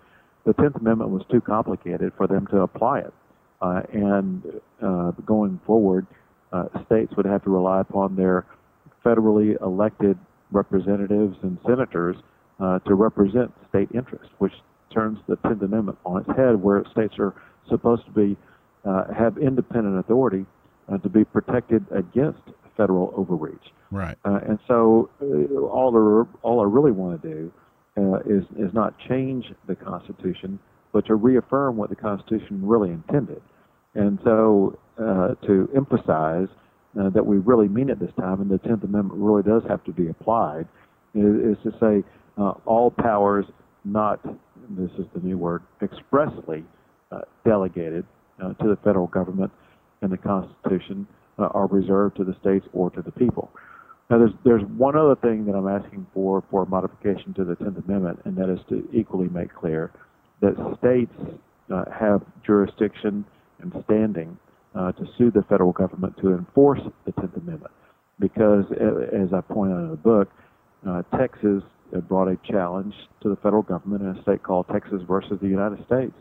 [0.46, 3.14] the Tenth Amendment was too complicated for them to apply it,
[3.60, 4.44] uh, and
[4.82, 6.06] uh, going forward,
[6.54, 8.46] uh, states would have to rely upon their
[9.04, 10.18] federally elected
[10.52, 12.16] representatives and senators
[12.60, 14.54] uh, to represent state interests, which
[14.94, 17.34] turns the Tenth Amendment on its head, where states are
[17.68, 18.38] supposed to be
[19.14, 20.46] have independent authority
[21.04, 22.40] to be protected against
[22.78, 23.74] federal overreach.
[23.92, 24.18] Right.
[24.24, 27.52] Uh, and so uh, all I, all I really want to do
[27.98, 30.60] uh, is is not change the Constitution,
[30.94, 33.42] but to reaffirm what the Constitution really intended.
[33.96, 36.48] And so uh, to emphasize
[37.00, 39.84] uh, that we really mean it this time, and the Tenth Amendment really does have
[39.86, 40.68] to be applied,
[41.16, 42.04] is, is to say
[42.38, 43.46] uh, all powers
[43.84, 44.24] not
[44.70, 46.64] this is the new word expressly
[47.46, 48.06] delegated
[48.38, 49.50] to the federal government
[50.02, 53.52] in the Constitution are reserved to the states or to the people.
[54.10, 57.78] Now, there's there's one other thing that I'm asking for for modification to the Tenth
[57.86, 59.92] Amendment, and that is to equally make clear
[60.42, 61.14] that states
[61.74, 63.26] uh, have jurisdiction
[63.60, 64.38] and standing
[64.76, 67.74] uh, to sue the federal government to enforce the Tenth Amendment,
[68.20, 70.30] because uh, as I point out in the book,
[70.88, 71.64] uh, Texas
[72.08, 75.84] brought a challenge to the federal government in a state called Texas versus the United
[75.86, 76.14] States,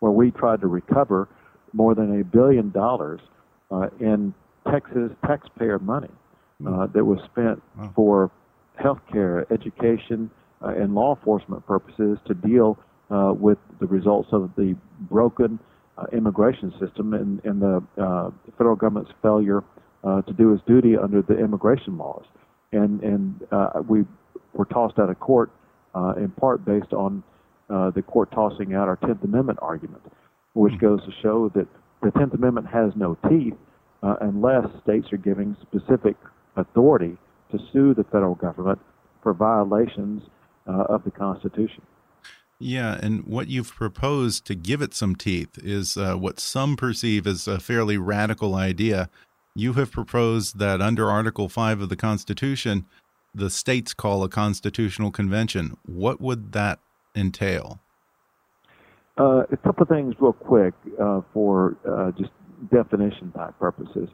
[0.00, 1.28] where we tried to recover
[1.72, 3.20] more than a billion dollars
[3.70, 4.34] uh, in
[4.70, 6.08] Texas taxpayer money
[6.66, 7.92] uh, that was spent wow.
[7.94, 8.30] for
[8.80, 10.30] healthcare, education,
[10.62, 12.78] uh, and law enforcement purposes to deal
[13.10, 15.58] uh, with the results of the broken
[15.98, 19.62] uh, immigration system and, and the uh, federal government's failure
[20.04, 22.24] uh, to do its duty under the immigration laws.
[22.72, 23.40] And, and
[23.86, 24.04] we
[24.54, 25.50] were tossed out of court
[26.16, 27.22] in part based on
[27.68, 30.02] the court tossing out our 10th Amendment argument,
[30.54, 30.86] which mm-hmm.
[30.86, 31.66] goes to show that
[32.02, 33.54] the 10th Amendment has no teeth
[34.02, 36.16] unless states are giving specific
[36.56, 37.16] authority
[37.50, 38.78] to sue the federal government
[39.22, 40.22] for violations
[40.66, 41.82] uh, of the Constitution.
[42.58, 47.26] Yeah, and what you've proposed to give it some teeth is uh, what some perceive
[47.26, 49.10] as a fairly radical idea.
[49.54, 52.86] You have proposed that under Article 5 of the Constitution,
[53.34, 55.76] the states call a constitutional convention.
[55.84, 56.78] What would that
[57.16, 57.80] entail?
[59.18, 62.30] Uh, a couple of things, real quick, uh, for uh, just
[62.70, 64.08] definition type purposes.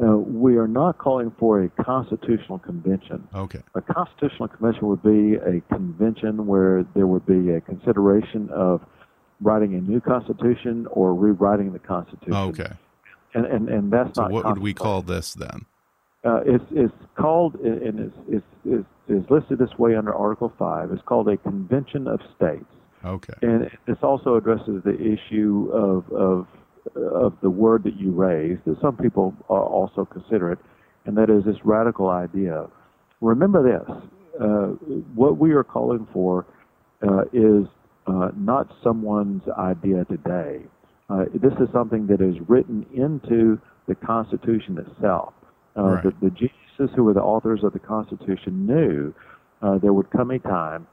[0.00, 3.26] Uh, we are not calling for a constitutional convention.
[3.34, 3.62] Okay.
[3.74, 8.82] A constitutional convention would be a convention where there would be a consideration of
[9.40, 12.34] writing a new constitution or rewriting the constitution.
[12.34, 12.72] Okay.
[13.34, 14.32] And and, and that's so not.
[14.32, 15.64] what would we call this then?
[16.24, 20.90] Uh, it's it's called and it's, it's, it's, it's listed this way under Article Five.
[20.90, 22.64] It's called a convention of states.
[23.04, 23.34] Okay.
[23.42, 26.46] And this also addresses the issue of of
[26.94, 30.58] of the word that you raised, that some people also consider it,
[31.04, 32.66] and that is this radical idea.
[33.20, 33.96] Remember this
[34.40, 34.66] uh,
[35.14, 36.46] what we are calling for
[37.02, 37.66] uh, is
[38.06, 40.60] uh, not someone's idea today.
[41.08, 45.32] Uh, this is something that is written into the Constitution itself.
[45.76, 46.04] Uh, right.
[46.04, 49.14] the, the geniuses who were the authors of the Constitution knew
[49.62, 50.86] uh, there would come a time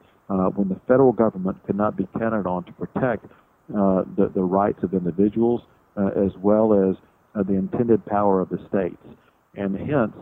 [0.56, 3.26] when the federal government could not be counted on to protect
[3.70, 5.62] the, the rights of individuals
[5.98, 6.96] as well as
[7.46, 9.02] the intended power of the states.
[9.56, 10.14] And hence,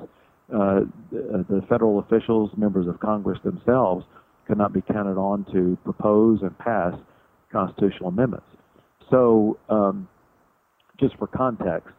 [0.54, 0.82] uh,
[1.12, 4.06] the federal officials, members of Congress themselves,
[4.48, 6.94] cannot be counted on to propose and pass
[7.52, 8.48] constitutional amendments.
[9.10, 10.08] So, um,
[11.00, 11.90] just for context,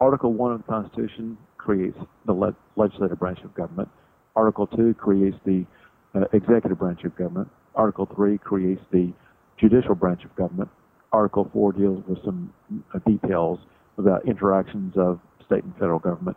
[0.00, 3.88] Article 1 of the Constitution creates the le- legislative branch of government.
[4.36, 5.66] Article 2 creates the
[6.14, 7.48] uh, executive branch of government.
[7.74, 9.12] Article 3 creates the
[9.58, 10.70] judicial branch of government.
[11.12, 12.52] Article 4 deals with some
[12.94, 13.58] uh, details
[13.98, 16.36] about interactions of state and federal government.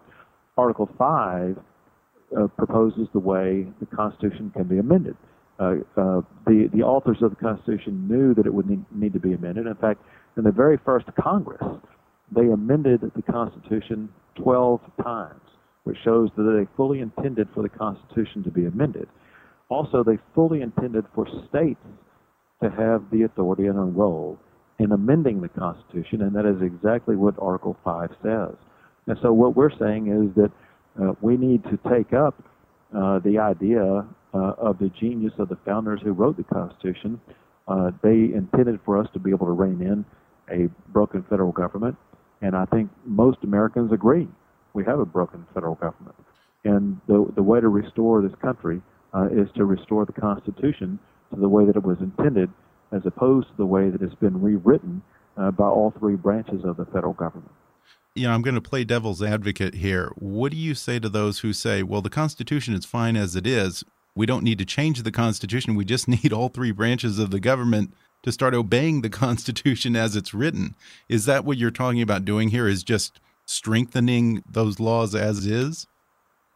[0.58, 1.58] Article 5
[2.36, 5.16] uh, proposes the way the Constitution can be amended.
[5.60, 9.20] Uh, uh, the, the authors of the Constitution knew that it would need, need, to
[9.20, 9.68] be amended.
[9.68, 10.02] In fact,
[10.36, 11.64] in the very first Congress,
[12.36, 15.42] they amended the Constitution 12 times,
[15.84, 19.08] which shows that they fully intended for the Constitution to be amended.
[19.70, 21.80] Also, they fully intended for states
[22.64, 24.40] to have the authority and a role
[24.84, 28.56] in amending the Constitution, and that is exactly what Article 5 says.
[29.08, 30.52] And so what we're saying is that
[31.02, 32.36] uh, we need to take up
[32.96, 37.20] uh, the idea uh, of the genius of the founders who wrote the Constitution.
[37.68, 40.06] Uh, they intended for us to be able to rein in
[40.52, 41.96] a broken federal government,
[42.42, 44.28] and I think most Americans agree
[44.74, 46.16] we have a broken federal government.
[46.66, 48.82] And the the way to restore this country
[49.14, 51.00] uh, is to restore the Constitution
[51.34, 52.50] to the way that it was intended,
[52.94, 55.02] as opposed to the way that it's been rewritten
[55.38, 57.52] uh, by all three branches of the federal government
[58.16, 60.12] you know, I'm going to play devil's advocate here.
[60.16, 63.48] What do you say to those who say, well, the Constitution is fine as it
[63.48, 63.84] is?
[64.16, 65.76] We don't need to change the Constitution.
[65.76, 70.16] We just need all three branches of the government to start obeying the Constitution as
[70.16, 70.76] it's written.
[71.10, 72.68] Is that what you're talking about doing here?
[72.68, 75.88] Is just strengthening those laws as is?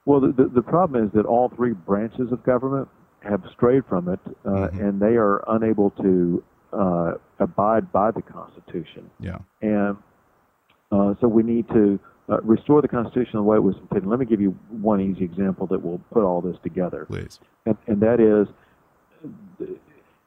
[0.06, 2.88] Well, the, the, the problem is that all three branches of government
[3.28, 4.84] have strayed from it, uh, mm -hmm.
[4.84, 9.10] and they are unable to uh, abide by the Constitution.
[9.20, 9.40] Yeah.
[9.62, 9.98] And
[10.92, 14.08] uh, so we need to uh, restore the Constitution the way it was intended.
[14.10, 17.06] Let me give you one easy example that will put all this together.
[17.06, 17.40] Please.
[17.66, 18.48] And, and that is,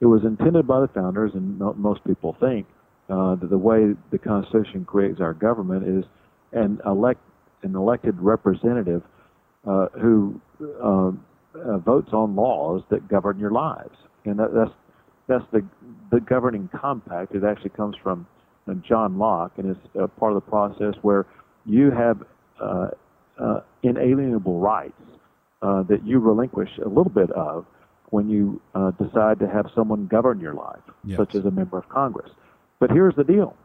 [0.00, 2.66] it was intended by the founders, and most people think
[3.08, 6.04] uh, that the way the Constitution creates our government is
[6.52, 7.20] an elect
[7.62, 9.02] an elected representative
[9.66, 10.40] uh, who
[10.82, 11.12] uh,
[11.54, 14.72] uh, votes on laws that govern your lives, and that, that's
[15.26, 15.64] that's the
[16.10, 17.34] the governing compact.
[17.34, 18.26] It actually comes from
[18.86, 21.26] John Locke, and it's uh, part of the process where
[21.66, 22.22] you have
[22.60, 22.88] uh,
[23.38, 25.00] uh, inalienable rights
[25.62, 27.66] uh, that you relinquish a little bit of
[28.10, 31.16] when you uh, decide to have someone govern your life, yes.
[31.16, 32.30] such as a member of Congress.
[32.78, 33.56] But here's the deal: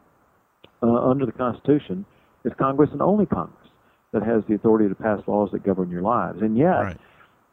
[0.81, 2.05] uh, under the Constitution,
[2.43, 3.69] it's Congress and only Congress
[4.11, 6.81] that has the authority to pass laws that govern your lives, and yet.
[6.81, 6.97] Right.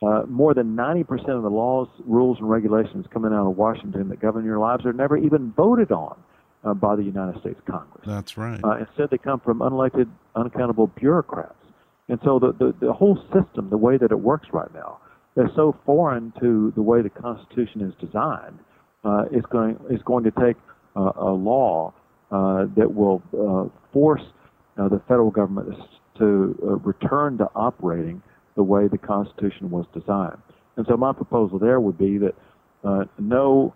[0.03, 4.21] Uh, more than 90% of the laws, rules, and regulations coming out of Washington that
[4.21, 6.19] govern your lives are never even voted on
[6.65, 8.03] uh, by the United States Congress.
[8.05, 8.61] That's right.
[8.65, 11.55] Uh, instead, they come from unelected, unaccountable bureaucrats.
[12.09, 14.99] And so the, the, the whole system, the way that it works right now,
[15.37, 18.59] is so foreign to the way the Constitution is designed.
[19.05, 20.57] Uh, it's going it's going to take
[20.95, 21.93] uh, a law
[22.31, 24.23] uh, that will uh, force
[24.79, 25.75] uh, the federal government
[26.19, 28.23] to uh, return to operating
[28.57, 30.39] the way the Constitution was designed.
[30.77, 32.35] And so my proposal there would be that
[32.85, 33.75] uh, no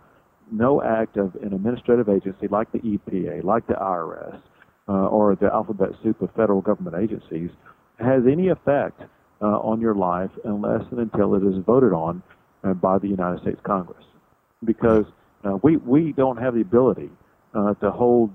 [0.50, 4.40] no act of an administrative agency like the EPA, like the IRS,
[4.88, 7.50] uh, or the alphabet soup of federal government agencies
[7.98, 9.00] has any effect
[9.42, 12.22] uh, on your life unless and until it is voted on
[12.62, 14.04] uh, by the United States Congress.
[14.64, 15.04] Because
[15.44, 17.10] uh, we, we don't have the ability
[17.54, 18.30] uh, to hold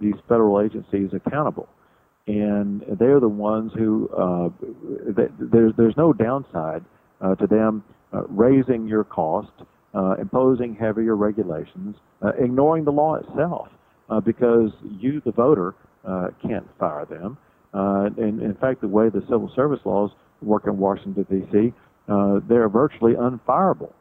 [0.00, 1.68] these federal agencies accountable.
[2.28, 4.08] And they are the ones who,
[5.16, 6.84] th- there's, there's no downside
[7.22, 7.82] to them
[8.28, 9.50] raising your cost
[9.94, 13.68] uh, imposing heavier regulations, uh, ignoring the law itself,
[14.10, 15.74] uh, because you, the voter,
[16.06, 17.38] uh, can't fire them.
[17.74, 20.10] Uh, and in fact, the way the civil service laws
[20.42, 21.72] work in Washington D.C.,
[22.08, 23.92] uh, they're virtually unfireable,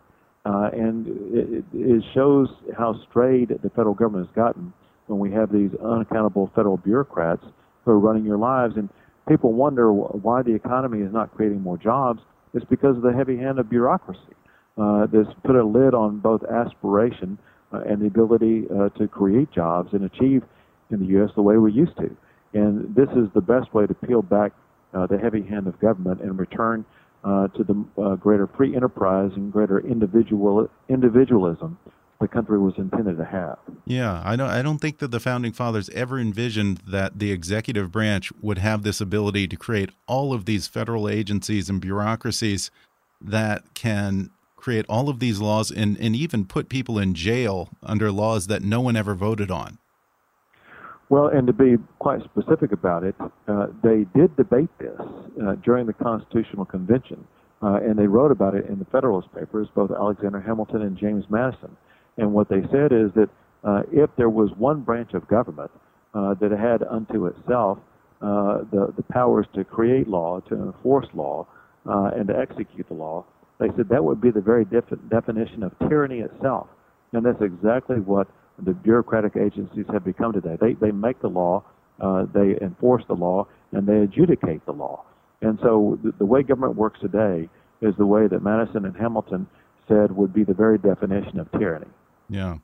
[0.45, 2.47] and it, it shows
[2.77, 4.71] how strayed the federal government has gotten
[5.07, 7.43] when we have these unaccountable federal bureaucrats
[7.87, 8.75] are running your lives.
[8.77, 8.89] And
[9.27, 12.21] people wonder why the economy is not creating more jobs.
[12.53, 14.19] It's because of the heavy hand of bureaucracy
[14.77, 17.37] uh, that's put a lid on both aspiration
[17.73, 20.43] uh, and the ability uh, to create jobs and achieve
[20.91, 21.29] in the U.S.
[21.35, 22.15] the way we used to.
[22.53, 24.53] And this is the best way to peel back
[24.93, 26.85] uh, the heavy hand of government and return
[27.23, 31.77] uh, to the uh, greater free enterprise and greater individual individualism
[32.19, 33.57] the country was intended to have.
[33.85, 37.91] Yeah, I don't I don't think that the founding fathers ever envisioned that the executive
[37.91, 42.71] branch would have this ability to create all of these federal agencies and bureaucracies
[43.21, 48.11] that can create all of these laws and, and even put people in jail under
[48.11, 49.77] laws that no one ever voted on.
[51.09, 53.15] Well, and to be quite specific about it,
[53.47, 57.25] uh, they did debate this uh, during the Constitutional Convention,
[57.61, 61.23] uh, and they wrote about it in the Federalist Papers, both Alexander Hamilton and James
[61.29, 61.77] Madison.
[62.17, 63.29] And what they said is that
[63.63, 65.71] uh, if there was one branch of government
[66.13, 67.79] uh, that had unto itself
[68.21, 71.47] uh, the, the powers to create law, to enforce law,
[71.85, 73.23] and to execute the law,
[73.59, 76.67] they said that would be the very def- definition of tyranny itself.
[77.13, 78.27] And that's exactly what
[78.59, 80.57] the bureaucratic agencies have become today.
[80.59, 81.63] They, they make the law,
[82.01, 85.05] uh, they enforce the law, and they adjudicate the law.
[85.41, 87.49] And so the, the way government works today
[87.81, 89.47] is the way that Madison and Hamilton
[89.87, 91.87] said would be the very definition of tyranny.
[92.29, 92.57] Yeah.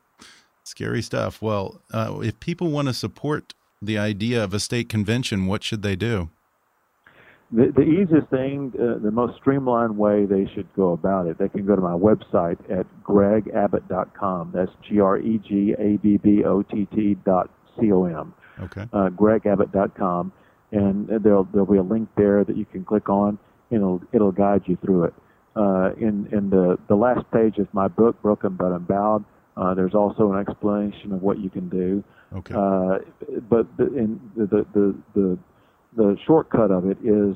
[0.63, 1.41] Scary stuff.
[1.41, 5.81] Well, uh, if people want to support the idea of a state convention, what should
[5.81, 6.29] they do?
[7.51, 11.49] The, the easiest thing, uh, the most streamlined way they should go about it, they
[11.49, 14.51] can go to my website at gregabbott.com.
[14.55, 18.33] That's G R E G A B B O T T dot C O M.
[18.59, 18.87] Okay.
[18.91, 20.31] Uh, gregabbott.com.
[20.71, 23.37] And there'll, there'll be a link there that you can click on,
[23.69, 25.13] and it'll, it'll guide you through it.
[25.55, 29.23] Uh, in in the, the last page of my book, Broken But Unbowed,
[29.57, 32.03] uh, there's also an explanation of what you can do.
[32.35, 32.53] Okay.
[32.53, 32.99] Uh,
[33.49, 35.37] but the, in the, the, the,
[35.95, 37.35] the shortcut of it is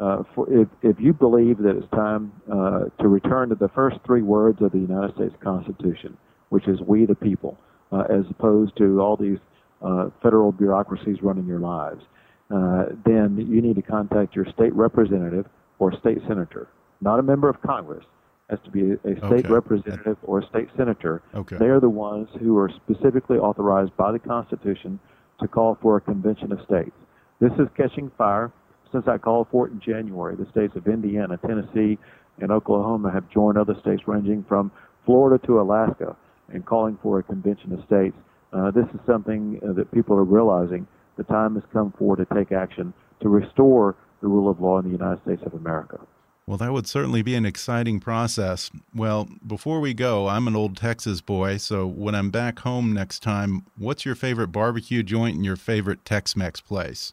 [0.00, 3.96] uh, for if, if you believe that it's time uh, to return to the first
[4.06, 6.16] three words of the United States Constitution,
[6.50, 7.58] which is "We the People,"
[7.90, 9.38] uh, as opposed to all these
[9.82, 12.02] uh, federal bureaucracies running your lives,
[12.50, 15.46] uh, then you need to contact your state representative
[15.80, 16.68] or state senator,
[17.00, 18.04] not a member of Congress.
[18.50, 19.48] Has to be a state Okay.
[19.48, 21.20] representative or a state senator.
[21.34, 21.58] Okay.
[21.58, 24.98] They are the ones who are specifically authorized by the Constitution
[25.40, 26.96] to call for a convention of states.
[27.40, 28.50] This is catching fire
[28.90, 30.34] since I called for it in January.
[30.34, 31.98] The states of Indiana, Tennessee,
[32.40, 34.70] and Oklahoma have joined other states ranging from
[35.04, 36.16] Florida to Alaska
[36.54, 38.16] in calling for a convention of states.
[38.54, 40.86] Uh, this is something uh, that people are realizing.
[41.18, 44.86] The time has come for to take action to restore the rule of law in
[44.86, 46.00] the United States of America.
[46.48, 48.70] Well, that would certainly be an exciting process.
[48.94, 53.22] Well, before we go, I'm an old Texas boy, so when I'm back home next
[53.22, 57.12] time, what's your favorite barbecue joint and your favorite Tex Mex place?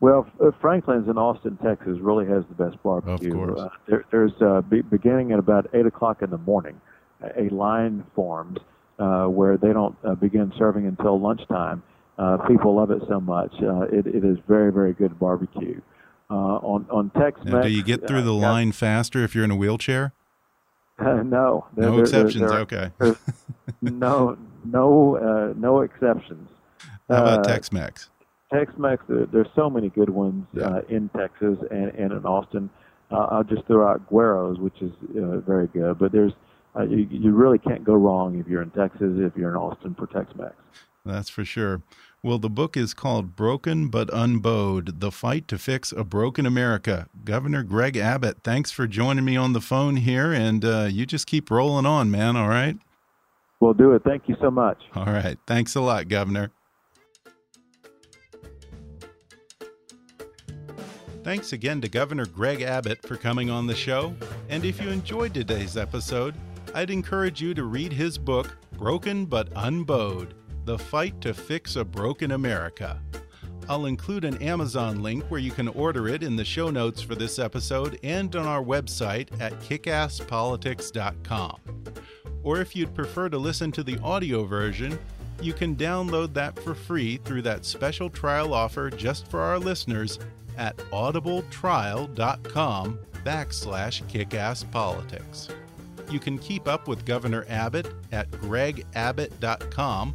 [0.00, 3.28] Well, uh, Franklin's in Austin, Texas, really has the best barbecue.
[3.28, 3.60] Of course.
[3.60, 6.80] Uh, there, there's uh, be, beginning at about eight o'clock in the morning,
[7.36, 8.58] a, line forms
[8.98, 11.82] uh, where they don't uh, begin serving until lunchtime.
[12.16, 13.52] Uh, people love it so much.
[13.62, 15.78] Uh, it, it is very, very good barbecue.
[16.30, 19.24] Uh, on on Tex Now, Mex, do you get through uh, the yeah, line faster
[19.24, 20.12] if you're in a wheelchair?
[21.00, 22.50] no, there- No there- exceptions.
[22.50, 22.90] there okay.
[23.82, 26.48] no, no, uh, no exceptions.
[27.08, 28.10] How about Uh, Tex Mex?
[28.52, 30.64] Tex-Mex, there, there's so many good ones Yeah.
[30.68, 32.68] uh, in Texas and, and in Austin.
[33.10, 35.98] Uh, I'll just throw out Guero's, which is uh, very good.
[36.00, 36.32] But there's
[36.76, 39.94] uh, you, you really can't go wrong if you're in Texas, if you're in Austin
[39.94, 40.54] for Tex-Mex.
[41.04, 41.82] That's for sure.
[42.22, 47.08] Well, the book is called Broken but Unbowed The Fight to Fix a Broken America.
[47.24, 50.30] Governor Greg Abbott, thanks for joining me on the phone here.
[50.30, 52.36] And uh, you just keep rolling on, man.
[52.36, 52.76] All right.
[53.60, 54.04] We'll do it.
[54.04, 54.82] Thank you so much.
[54.94, 55.38] All right.
[55.46, 56.50] Thanks a lot, Governor.
[61.24, 64.14] Thanks again to Governor Greg Abbott for coming on the show.
[64.50, 66.34] And if you enjoyed today's episode,
[66.74, 70.34] I'd encourage you to read his book, Broken but Unbowed
[70.64, 73.00] The Fight to Fix a Broken America.
[73.68, 77.14] I'll include an Amazon link where you can order it in the show notes for
[77.14, 81.60] this episode and on our website at kickasspolitics.com.
[82.42, 84.98] Or if you'd prefer to listen to the audio version,
[85.40, 90.18] you can download that for free through that special trial offer just for our listeners
[90.58, 95.48] at audibletrial.com backslash kickasspolitics.
[96.10, 100.14] You can keep up with Governor Abbott at gregabbott.com.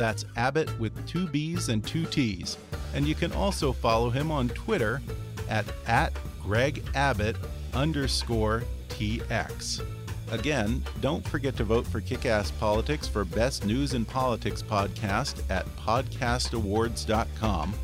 [0.00, 2.56] That's Abbott with two B's and two T's.
[2.94, 5.02] And you can also follow him on Twitter
[5.50, 7.36] at, at Greg Abbott
[7.74, 9.84] underscore TX.
[10.30, 15.66] Again, don't forget to vote for Kickass Politics for Best News and Politics podcast at
[15.76, 17.74] podcastawards.com.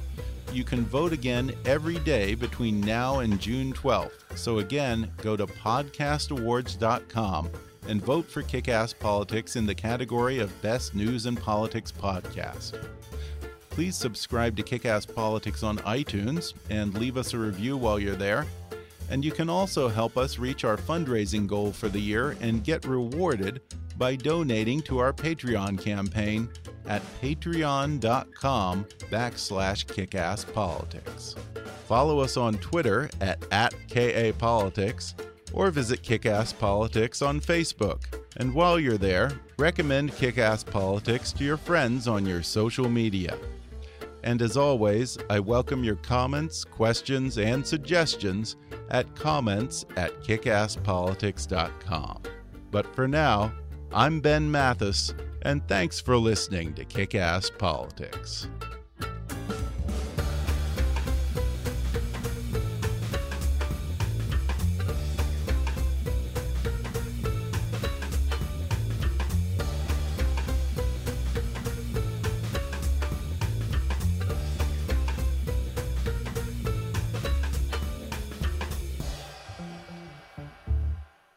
[0.55, 4.37] You can vote again every day between now and June 12th.
[4.37, 7.51] So again, go to podcastawards.com
[7.89, 12.79] and vote for Kickass Politics in the category of Best News and Politics podcast.
[13.71, 18.47] please subscribe to Kickass Politics on iTunes and leave us a review while you're there.
[19.11, 22.87] And you can also help us reach our fundraising goal for the year and get
[22.87, 23.61] rewarded
[23.99, 26.49] by donating to our Patreon campaign
[26.87, 31.37] at patreon.com backslash kickasspolitics.
[31.87, 35.15] Follow us on Twitter at, at KAPolitics
[35.53, 38.03] or visit Kickass Politics on Facebook.
[38.37, 43.39] And while you're there, recommend Kickass Politics to your friends on your social media.
[44.25, 48.57] And as always, I welcome your comments, questions, and suggestions
[48.91, 52.23] at comments at kickasspolitics.com.
[52.71, 53.53] But for now,
[53.93, 58.49] I'm Ben Mathis, and thanks for listening to Kickass Politics.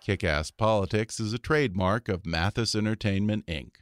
[0.10, 3.74] Kickass Politics is a trademark of Mathis Entertainment, Inc.